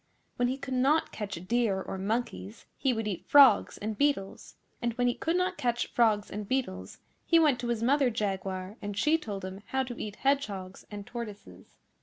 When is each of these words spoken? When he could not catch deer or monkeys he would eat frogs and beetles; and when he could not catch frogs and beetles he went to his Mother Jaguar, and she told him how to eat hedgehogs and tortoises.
When 0.37 0.47
he 0.47 0.57
could 0.57 0.73
not 0.73 1.11
catch 1.11 1.35
deer 1.47 1.79
or 1.79 1.99
monkeys 1.99 2.65
he 2.75 2.91
would 2.91 3.07
eat 3.07 3.27
frogs 3.27 3.77
and 3.77 3.95
beetles; 3.95 4.55
and 4.81 4.93
when 4.93 5.05
he 5.05 5.13
could 5.13 5.35
not 5.35 5.59
catch 5.59 5.91
frogs 5.93 6.31
and 6.31 6.47
beetles 6.47 6.97
he 7.23 7.37
went 7.37 7.59
to 7.59 7.67
his 7.67 7.83
Mother 7.83 8.09
Jaguar, 8.09 8.77
and 8.81 8.97
she 8.97 9.19
told 9.19 9.45
him 9.45 9.61
how 9.67 9.83
to 9.83 10.01
eat 10.01 10.15
hedgehogs 10.15 10.87
and 10.89 11.05
tortoises. 11.05 11.75